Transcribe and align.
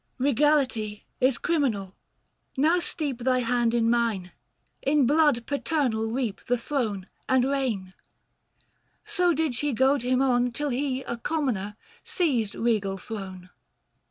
Regality 0.17 1.05
is 1.19 1.37
criminal; 1.37 1.95
now 2.57 2.79
steep 2.79 3.17
720 3.19 3.23
Thy 3.23 3.47
hand 3.47 3.73
and 3.75 3.87
mine; 3.91 4.31
in 4.81 5.05
blood 5.05 5.45
paternal 5.45 6.07
reap 6.09 6.43
The 6.43 6.57
throne 6.57 7.07
and 7.29 7.43
reign." 7.45 7.93
So 9.05 9.31
did 9.31 9.53
she 9.53 9.73
goad 9.73 10.01
him 10.01 10.19
on 10.23 10.53
Till 10.53 10.69
he, 10.69 11.03
a 11.03 11.17
Commoner, 11.17 11.77
seized 12.01 12.55
regal 12.55 12.97
throne. 12.97 13.51